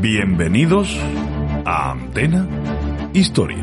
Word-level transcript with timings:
Bienvenidos 0.00 0.98
a 1.66 1.90
Antena 1.90 2.48
Historia. 3.12 3.62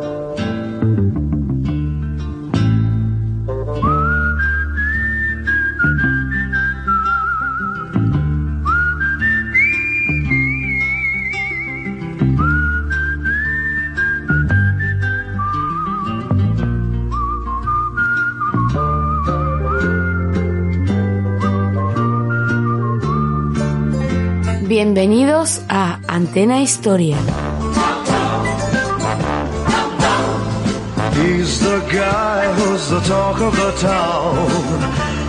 Bienvenidos 24.71 25.61
a 25.67 25.99
Antena 26.07 26.61
Historia. 26.61 27.17
He's 31.11 31.59
the 31.59 31.81
guy 31.91 32.53
who's 32.53 32.87
the 32.89 33.01
talk 33.01 33.41
of 33.41 33.53
the 33.53 33.73
town 33.81 34.37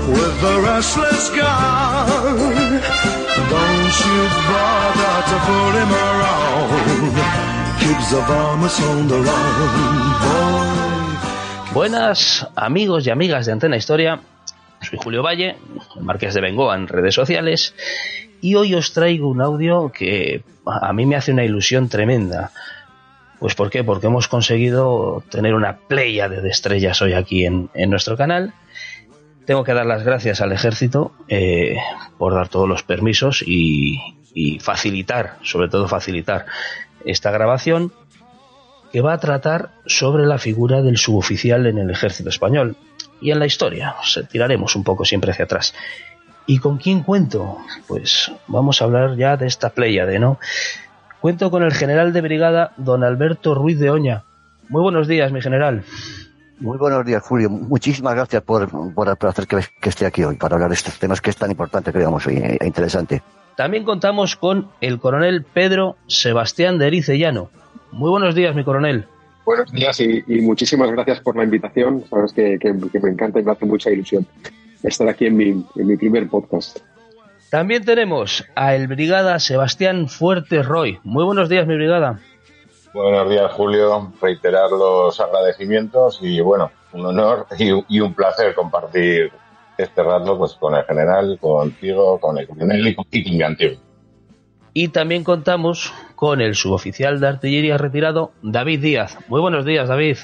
with 0.07 0.41
the 0.41 0.61
restless 0.63 1.29
gun. 1.31 2.81
Don't 3.51 3.97
you 4.07 4.23
bother 4.47 5.17
to 5.27 5.37
fool 5.43 5.75
him 5.75 5.93
around. 6.07 6.71
Keeps 7.81 8.11
the 8.13 8.21
vomits 8.21 8.81
on 8.81 9.09
the 9.09 9.19
run, 9.27 10.23
boy. 10.23 11.75
Buenas 11.75 12.47
amigos 12.55 13.05
y 13.09 13.11
amigas 13.11 13.47
de 13.47 13.53
Antena 13.53 13.75
Historia. 13.75 14.21
Soy 14.93 14.99
Julio 15.03 15.23
Valle, 15.23 15.57
Marqués 16.03 16.35
de 16.35 16.43
Bengoa 16.43 16.77
en 16.77 16.87
redes 16.87 17.15
sociales, 17.15 17.75
y 18.43 18.57
hoy 18.57 18.75
os 18.75 18.93
traigo 18.93 19.27
un 19.27 19.41
audio 19.41 19.91
que 19.91 20.45
a 20.67 20.93
mí 20.93 21.07
me 21.07 21.17
hace 21.17 21.33
una 21.33 21.47
ilusión 21.47 21.89
tremenda. 21.89 22.51
Pues 23.39 23.55
¿por 23.55 23.71
qué? 23.71 23.85
Porque 23.85 24.09
hemos 24.09 24.29
conseguido 24.29 25.25
tener 25.31 25.55
una 25.55 25.79
playa 25.79 26.29
de 26.29 26.47
estrellas 26.47 27.01
hoy 27.01 27.15
aquí 27.15 27.47
en, 27.47 27.71
nuestro 27.89 28.19
canal. 28.19 28.53
Tengo 29.47 29.65
que 29.65 29.73
dar 29.73 29.87
las 29.87 30.05
gracias 30.05 30.43
al 30.43 30.53
ejército 30.53 31.13
eh, 31.27 31.79
por 32.19 32.35
dar 32.35 32.49
todos 32.49 32.69
los 32.69 32.83
permisos 32.83 33.43
y 33.47 33.99
facilitar, 34.61 35.39
sobre 35.43 35.71
todo 35.71 35.89
facilitar 35.89 36.45
esta 37.07 37.31
grabación 37.31 37.95
que 38.93 39.01
va 39.01 39.15
a 39.15 39.19
tratar 39.21 39.71
sobre 39.87 40.27
la 40.27 40.37
figura 40.37 40.83
del 40.83 40.99
suboficial 40.99 41.67
en 41.67 41.79
el 41.79 41.89
ejército 41.89 42.29
español 42.29 42.77
y 43.23 43.31
en 43.31 43.39
la 43.39 43.47
historia. 43.47 43.95
O 44.01 44.05
sea, 44.05 44.25
tiraremos 44.25 44.77
un 44.77 44.85
poco 44.85 45.05
siempre 45.05 45.31
hacia 45.31 45.45
atrás. 45.45 45.75
¿Y 46.47 46.59
con 46.59 46.79
quién 46.79 47.03
cuento? 47.03 47.59
Pues 47.87 48.33
vamos 48.49 48.83
a 48.83 48.85
hablar 48.85 49.17
ya 49.17 49.37
de 49.37 49.47
esta 49.47 49.71
pléyade, 49.71 50.19
¿no? 50.19 50.39
Cuento 51.21 51.51
con 51.51 51.63
el 51.63 51.73
general 51.73 52.13
de 52.13 52.21
brigada, 52.21 52.73
don 52.77 53.05
Alberto 53.05 53.55
Ruiz 53.55 53.79
de 53.79 53.91
Oña. 53.91 54.25
Muy 54.69 54.83
buenos 54.83 55.07
días, 55.07 55.31
mi 55.31 55.41
general. 55.41 55.85
Muy 56.59 56.79
buenos 56.79 57.05
días, 57.05 57.23
Julio. 57.23 57.49
Muchísimas 57.49 58.15
gracias 58.15 58.43
por, 58.43 58.69
por, 58.93 59.17
por 59.17 59.29
hacer 59.29 59.47
que, 59.47 59.59
que, 59.81 59.89
esté 59.89 60.07
aquí 60.07 60.25
hoy 60.25 60.37
para 60.37 60.57
hablar 60.57 60.71
de 60.71 60.75
estos 60.75 60.99
temas 60.99 61.21
que 61.21 61.31
es 61.31 61.37
tan 61.37 61.51
importante, 61.51 61.93
creamos 61.93 62.27
hoy, 62.27 62.37
e 62.37 62.67
interesante. 62.67 63.23
También 63.57 63.85
contamos 63.85 64.37
con 64.37 64.71
el 64.81 64.99
coronel 64.99 65.45
Pedro 65.45 65.97
Sebastián 66.07 66.79
de 66.79 66.89
Ericellano. 66.89 67.51
Muy 67.93 68.11
buenos 68.11 68.35
días, 68.35 68.55
mi 68.57 68.65
coronel. 68.65 69.07
Buenos 69.45 69.73
días 69.73 69.99
y, 70.01 70.23
y, 70.27 70.41
muchísimas 70.41 70.91
gracias 70.93 71.21
por 71.21 71.37
la 71.37 71.45
invitación. 71.45 72.05
Sabes 72.09 72.33
que, 72.33 72.59
que, 72.59 72.75
que, 72.93 73.01
me 73.01 73.11
encanta 73.11 73.41
y 73.41 73.43
me 73.43 73.53
hace 73.53 73.67
mucha 73.67 73.91
ilusión 73.91 74.27
estar 74.83 75.09
aquí 75.09 75.27
en 75.27 75.37
mi, 75.37 75.49
en 75.49 75.87
mi 75.87 75.97
primer 75.97 76.29
podcast. 76.29 76.79
También 77.51 77.85
tenemos 77.85 78.47
a 78.55 78.75
el 78.75 78.87
brigada 78.87 79.39
Sebastián 79.41 80.09
Fuerte 80.09 80.63
Roy. 80.63 81.01
Muy 81.03 81.25
buenos 81.25 81.49
días, 81.49 81.67
mi 81.67 81.75
brigada. 81.75 82.21
Buenos 82.95 83.29
días, 83.29 83.51
Julio. 83.53 84.13
Reiterar 84.21 84.71
los 84.71 85.19
agradecimientos 85.19 86.21
y, 86.23 86.41
bueno, 86.41 86.71
un 86.93 87.07
honor 87.07 87.47
y, 87.59 87.71
y 87.89 88.01
un 88.01 88.15
placer 88.15 88.55
compartir 88.55 89.33
este 89.77 90.03
rato 90.03 90.39
pues, 90.39 90.55
con 90.55 90.75
el 90.75 90.85
general, 90.85 91.39
contigo, 91.41 92.19
con 92.21 92.39
el 92.39 92.47
coronel 92.47 92.87
y 92.87 92.95
con, 92.95 93.07
y 93.11 93.25
con 93.25 93.37
mi 93.37 93.43
antiguo. 93.43 93.79
Y 94.75 94.89
también 94.89 95.25
contamos 95.25 95.93
con 96.15 96.41
el 96.41 96.55
suboficial 96.55 97.21
de 97.21 97.29
artillería 97.29 97.77
retirado, 97.77 98.33
David 98.43 98.81
Díaz. 98.81 99.19
Muy 99.29 99.41
buenos 99.41 99.65
días, 99.65 99.89
David. 99.89 100.17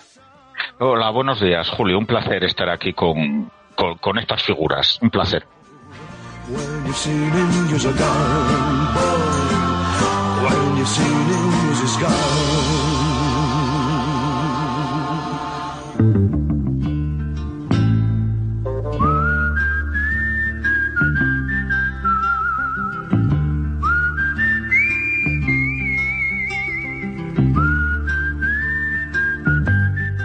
Hola, 0.78 1.10
buenos 1.10 1.40
días, 1.40 1.68
Julio. 1.70 1.98
Un 1.98 2.06
placer 2.06 2.44
estar 2.44 2.68
aquí 2.68 2.92
con, 2.92 3.50
con, 3.74 3.98
con 3.98 4.18
estas 4.18 4.42
figuras. 4.42 4.98
Un 5.02 5.10
placer. 5.10 5.44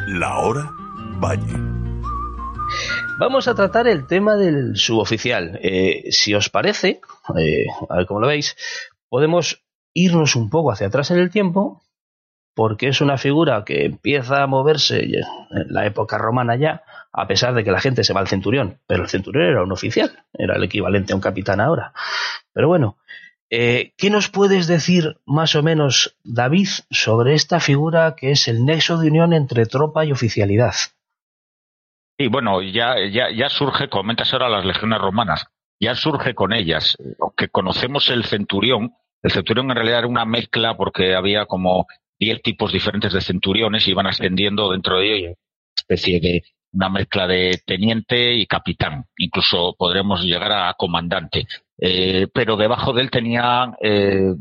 La 0.08 0.40
hora 0.40 0.72
Valle. 1.20 1.54
Vamos 3.20 3.48
a 3.48 3.54
tratar 3.54 3.88
el 3.88 4.08
tema 4.08 4.36
del 4.36 4.76
suboficial. 4.76 5.60
Eh, 5.62 6.12
si 6.12 6.34
os 6.34 6.50
parece, 6.50 7.02
eh, 7.38 7.66
a 7.88 7.98
ver 7.98 8.08
cómo 8.08 8.20
lo 8.20 8.28
veis, 8.28 8.56
podemos 9.10 9.64
irnos 9.94 10.36
un 10.36 10.50
poco 10.50 10.72
hacia 10.72 10.88
atrás 10.88 11.12
en 11.12 11.20
el 11.20 11.30
tiempo, 11.30 11.84
porque 12.56 12.88
es 12.88 13.00
una 13.00 13.20
figura 13.20 13.64
que 13.64 13.86
empieza 13.86 14.42
a 14.42 14.48
moverse 14.48 15.04
en 15.04 15.24
la 15.70 15.86
época 15.86 16.18
romana 16.18 16.56
ya, 16.56 16.82
a 17.12 17.28
pesar 17.28 17.54
de 17.54 17.64
que 17.64 17.72
la 17.72 17.80
gente 17.80 18.04
se 18.04 18.14
va 18.14 18.22
al 18.22 18.28
centurión, 18.28 18.80
pero 18.88 19.04
el 19.04 19.10
centurión 19.10 19.46
era 19.46 19.62
un 19.62 19.72
oficial, 19.72 20.26
era 20.34 20.56
el 20.56 20.64
equivalente 20.64 21.14
a 21.14 21.16
un 21.16 21.22
capitán 21.22 21.62
ahora. 21.62 21.94
Pero 22.54 22.68
bueno, 22.68 22.98
eh, 23.56 23.94
¿qué 23.98 24.10
nos 24.10 24.30
puedes 24.30 24.66
decir 24.66 25.18
más 25.28 25.54
o 25.56 25.62
menos, 25.62 26.18
David, 26.24 26.70
sobre 26.90 27.36
esta 27.36 27.60
figura 27.60 28.16
que 28.18 28.32
es 28.32 28.48
el 28.48 28.66
nexo 28.66 28.98
de 28.98 29.10
unión 29.10 29.32
entre 29.32 29.68
tropa 29.68 30.04
y 30.06 30.12
oficialidad? 30.12 30.74
Y 32.18 32.30
bueno, 32.30 32.64
ya, 32.64 32.96
ya, 33.12 33.28
ya 33.32 33.50
surge, 33.50 33.90
comentas 33.90 34.34
ahora 34.34 34.50
las 34.50 34.66
legiones 34.66 35.00
romanas, 35.00 35.46
ya 35.80 35.94
surge 35.94 36.34
con 36.34 36.52
ellas, 36.52 36.98
aunque 37.22 37.48
conocemos 37.50 38.10
el 38.10 38.26
centurión, 38.26 38.96
el 39.22 39.32
centurión 39.32 39.70
en 39.70 39.76
realidad 39.76 40.00
era 40.00 40.08
una 40.08 40.26
mezcla 40.26 40.76
porque 40.76 41.14
había 41.14 41.46
como 41.46 41.86
diez 42.20 42.42
tipos 42.42 42.74
diferentes 42.74 43.14
de 43.14 43.22
centuriones 43.22 43.88
y 43.88 43.92
iban 43.92 44.08
ascendiendo 44.08 44.72
dentro 44.72 44.98
de 44.98 45.16
ellos, 45.16 45.38
especie 45.78 46.20
de 46.20 46.42
una 46.72 46.90
mezcla 46.90 47.28
de 47.28 47.62
teniente 47.64 48.34
y 48.34 48.48
capitán, 48.48 49.06
incluso 49.16 49.76
podremos 49.78 50.24
llegar 50.24 50.52
a 50.54 50.74
comandante. 50.74 51.46
Eh, 51.78 52.28
pero 52.34 52.56
debajo 52.56 52.94
de 52.94 53.02
él 53.02 53.12
tenía, 53.12 53.76
eh, 53.82 54.34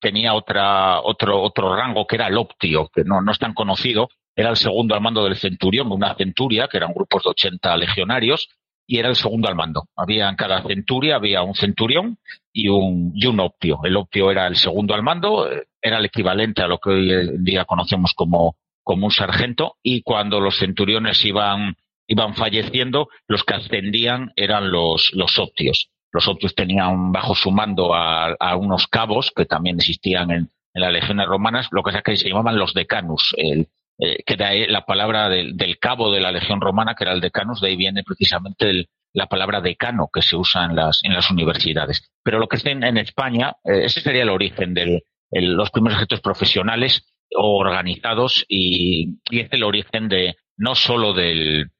tenía 0.00 0.34
otra, 0.34 1.00
otro, 1.00 1.42
otro 1.42 1.76
rango 1.76 2.06
que 2.06 2.16
era 2.16 2.28
el 2.28 2.38
optio, 2.38 2.88
que 2.92 3.04
no, 3.04 3.20
no 3.20 3.32
es 3.32 3.38
tan 3.38 3.54
conocido, 3.54 4.08
era 4.34 4.50
el 4.50 4.56
segundo 4.56 4.94
al 4.94 5.00
mando 5.00 5.24
del 5.24 5.36
centurión, 5.36 5.90
una 5.90 6.14
centuria, 6.14 6.68
que 6.68 6.76
eran 6.76 6.94
grupos 6.94 7.24
de 7.24 7.30
80 7.30 7.76
legionarios, 7.76 8.48
y 8.86 8.98
era 8.98 9.08
el 9.08 9.16
segundo 9.16 9.48
al 9.48 9.54
mando. 9.54 9.88
Había 9.96 10.28
en 10.28 10.36
cada 10.36 10.62
centuria, 10.62 11.16
había 11.16 11.42
un 11.42 11.54
centurión 11.54 12.18
y 12.52 12.68
un, 12.68 13.12
y 13.14 13.26
un 13.26 13.38
optio. 13.40 13.80
El 13.84 13.96
optio 13.96 14.30
era 14.30 14.46
el 14.46 14.56
segundo 14.56 14.94
al 14.94 15.02
mando, 15.02 15.50
eh, 15.50 15.66
era 15.82 15.98
el 15.98 16.06
equivalente 16.06 16.62
a 16.62 16.68
lo 16.68 16.78
que 16.78 16.90
hoy 16.90 17.12
en 17.12 17.44
día 17.44 17.64
conocemos 17.64 18.14
como, 18.14 18.56
como 18.82 19.06
un 19.06 19.12
sargento, 19.12 19.76
y 19.82 20.02
cuando 20.02 20.40
los 20.40 20.56
centuriones 20.56 21.24
iban, 21.24 21.76
iban 22.06 22.34
falleciendo, 22.34 23.08
los 23.26 23.44
que 23.44 23.54
ascendían 23.54 24.32
eran 24.36 24.70
los, 24.70 25.10
los 25.14 25.38
optios. 25.38 25.90
Los 26.12 26.28
optios 26.28 26.54
tenían 26.54 27.12
bajo 27.12 27.34
su 27.34 27.50
mando 27.50 27.94
a, 27.94 28.56
unos 28.56 28.86
cabos 28.86 29.32
que 29.34 29.44
también 29.44 29.76
existían 29.76 30.30
en, 30.30 30.48
en 30.74 30.82
las 30.82 30.92
legiones 30.92 31.26
romanas, 31.26 31.68
lo 31.70 31.82
que 31.82 31.92
sea 31.92 32.02
que 32.02 32.16
se 32.16 32.28
llamaban 32.28 32.58
los 32.58 32.74
decanus, 32.74 33.34
el, 33.36 33.68
eh, 34.00 34.22
que 34.24 34.36
de 34.36 34.68
la 34.68 34.86
palabra 34.86 35.28
del, 35.28 35.78
cabo 35.80 36.12
de 36.12 36.20
la 36.20 36.30
legión 36.30 36.60
romana, 36.60 36.94
que 36.94 37.02
era 37.02 37.12
el 37.12 37.20
decanus, 37.20 37.60
de 37.60 37.68
ahí 37.68 37.76
viene 37.76 38.04
precisamente 38.04 38.86
la 39.12 39.26
palabra 39.26 39.60
decano 39.60 40.08
que 40.12 40.22
se 40.22 40.36
usa 40.36 40.66
en 40.66 40.76
las, 40.76 41.00
en 41.02 41.14
las 41.14 41.30
universidades. 41.30 42.08
Pero 42.22 42.38
lo 42.38 42.46
que 42.46 42.56
es 42.56 42.66
en, 42.66 42.96
España, 42.96 43.56
eh, 43.64 43.84
ese 43.84 44.00
sería 44.00 44.22
el 44.22 44.28
origen 44.30 44.72
de 44.72 45.02
los 45.30 45.70
primeros 45.70 45.96
ejércitos 45.96 46.20
profesionales 46.20 47.04
organizados 47.34 48.44
y, 48.48 49.18
es 49.30 49.48
el 49.50 49.64
origen 49.64 50.08
de 50.08 50.36
no 50.56 50.74
solo 50.74 51.12
del 51.12 51.70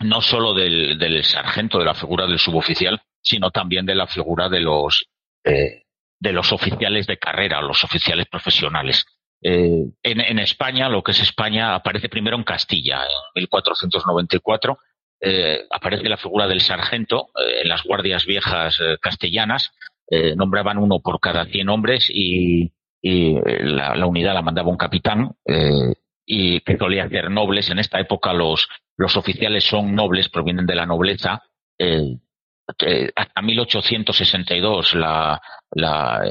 no 0.00 0.20
del, 0.54 1.24
sargento, 1.24 1.78
de 1.78 1.84
la 1.84 1.94
figura 1.94 2.26
del 2.26 2.38
suboficial, 2.38 3.02
sino 3.22 3.50
también 3.50 3.86
de 3.86 3.94
la 3.94 4.06
figura 4.06 4.48
de 4.48 4.60
los 4.60 5.06
eh, 5.44 5.84
de 6.20 6.32
los 6.32 6.52
oficiales 6.52 7.06
de 7.06 7.18
carrera, 7.18 7.62
los 7.62 7.82
oficiales 7.82 8.26
profesionales. 8.28 9.06
Eh, 9.42 9.86
en, 10.02 10.38
España, 10.38 10.88
lo 10.90 11.02
que 11.02 11.12
es 11.12 11.20
España, 11.20 11.74
aparece 11.74 12.10
primero 12.10 12.36
en 12.36 12.44
Castilla, 12.44 13.02
en 13.04 13.42
1494. 13.42 14.78
Eh, 15.22 15.66
aparece 15.70 16.08
la 16.08 16.16
figura 16.16 16.46
del 16.46 16.60
sargento 16.60 17.28
eh, 17.36 17.62
en 17.62 17.68
las 17.68 17.82
guardias 17.84 18.26
viejas 18.26 18.78
castellanas. 19.00 19.72
nombraban 20.36 20.78
uno 20.78 21.00
por 21.00 21.20
cada 21.20 21.44
100 21.46 21.68
hombres 21.68 22.10
y, 22.10 22.72
la, 23.02 24.06
unidad 24.06 24.34
la 24.34 24.42
mandaba 24.42 24.68
un 24.68 24.76
capitán 24.76 25.36
y 26.26 26.60
que 26.60 26.76
solía 26.76 27.08
ser 27.08 27.30
nobles. 27.30 27.70
En 27.70 27.78
esta 27.78 27.98
época 27.98 28.32
los, 28.34 28.68
los 28.96 29.16
oficiales 29.16 29.64
son 29.64 29.94
nobles, 29.94 30.28
provienen 30.28 30.66
de 30.66 30.74
la 30.74 30.84
nobleza. 30.84 31.42
Hasta 33.14 33.42
1862 33.42 34.94
la, 34.94 35.40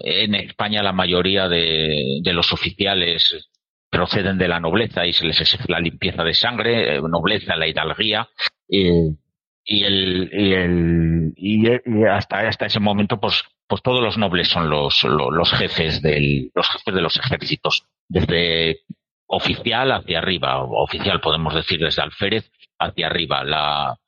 en 0.03 0.35
España 0.35 0.83
la 0.83 0.93
mayoría 0.93 1.47
de, 1.47 2.21
los 2.25 2.51
oficiales 2.53 3.49
proceden 3.89 4.37
de 4.37 4.47
la 4.47 4.59
nobleza 4.59 5.05
y 5.05 5.13
se 5.13 5.25
les 5.25 5.39
exige 5.41 5.65
la 5.67 5.79
limpieza 5.79 6.23
de 6.23 6.33
sangre, 6.33 6.95
eh, 6.95 7.01
nobleza, 7.01 7.55
la 7.55 7.67
hidalguía. 7.67 8.27
y, 8.67 9.83
el, 9.83 11.33
y, 11.35 11.67
hasta, 12.07 12.47
hasta 12.47 12.65
ese 12.65 12.79
momento, 12.79 13.19
pues, 13.19 13.43
pues 13.67 13.81
todos 13.81 14.01
los 14.01 14.17
nobles 14.17 14.47
son 14.47 14.69
los, 14.69 15.03
los, 15.03 15.51
jefes 15.53 16.01
del, 16.01 16.51
los 16.53 16.69
jefes 16.69 16.93
de 16.93 17.01
los 17.01 17.17
ejércitos, 17.17 17.85
desde 18.07 18.81
oficial 19.27 19.91
hacia 19.91 20.19
arriba, 20.19 20.63
oficial 20.63 21.21
podemos 21.21 21.53
decir 21.53 21.79
desde 21.79 22.01
alférez 22.01 22.51
hacia 22.79 23.07
arriba. 23.07 23.43
La, 23.43 23.99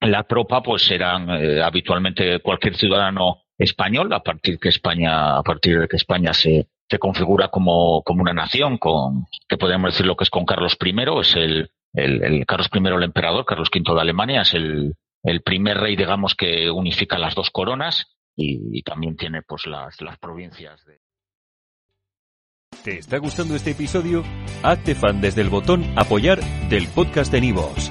la 0.00 0.24
tropa, 0.24 0.62
pues 0.62 0.90
eran 0.90 1.28
eh, 1.30 1.62
habitualmente 1.62 2.40
cualquier 2.40 2.76
ciudadano 2.76 3.42
español 3.58 4.12
a 4.12 4.22
partir 4.22 4.58
que 4.58 4.68
España, 4.68 5.36
a 5.36 5.42
partir 5.42 5.80
de 5.80 5.88
que 5.88 5.96
España 5.96 6.32
se, 6.32 6.68
se 6.88 6.98
configura 6.98 7.48
como, 7.48 8.02
como 8.02 8.22
una 8.22 8.32
nación, 8.32 8.78
con, 8.78 9.26
que 9.48 9.56
podemos 9.56 9.92
decir 9.92 10.06
lo 10.06 10.16
que 10.16 10.24
es 10.24 10.30
con 10.30 10.44
Carlos 10.44 10.76
I, 10.80 10.94
es 11.20 11.36
el, 11.36 11.70
el, 11.94 12.46
Carlos 12.46 12.70
I 12.72 12.78
el 12.78 13.02
emperador, 13.02 13.44
Carlos 13.44 13.70
V 13.74 13.94
de 13.94 14.00
Alemania, 14.00 14.42
es 14.42 14.54
el, 14.54 14.94
el 15.22 15.42
primer 15.42 15.78
rey, 15.78 15.96
digamos, 15.96 16.34
que 16.34 16.70
unifica 16.70 17.18
las 17.18 17.34
dos 17.34 17.50
coronas 17.50 18.06
y, 18.36 18.82
también 18.82 19.16
tiene 19.16 19.42
pues 19.42 19.66
las, 19.66 20.00
las 20.00 20.16
provincias 20.18 20.84
de... 20.84 21.00
¿Te 22.84 22.98
está 22.98 23.18
gustando 23.18 23.56
este 23.56 23.72
episodio? 23.72 24.22
Hazte 24.62 24.94
fan 24.94 25.20
desde 25.20 25.40
el 25.40 25.48
botón 25.48 25.84
apoyar 25.96 26.40
del 26.68 26.86
podcast 26.86 27.32
de 27.32 27.40
Nivos. 27.40 27.90